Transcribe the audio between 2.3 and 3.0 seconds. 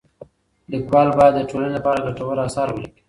اثار وليکي.